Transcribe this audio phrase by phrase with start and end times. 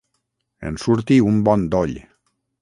[0.69, 1.95] En surti un bon doll.